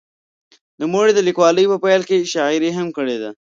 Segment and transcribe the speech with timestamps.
[0.81, 3.29] نوموړي د لیکوالۍ په پیل کې شاعري هم کړې ده.